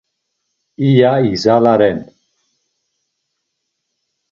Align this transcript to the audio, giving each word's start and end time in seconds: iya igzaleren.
iya 0.87 1.11
igzaleren. 1.29 1.99